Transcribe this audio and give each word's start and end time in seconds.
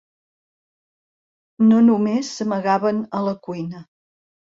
No 1.67 1.81
només 1.89 2.31
s'amagaven 2.37 3.03
a 3.19 3.21
la 3.29 3.35
cuina. 3.49 3.83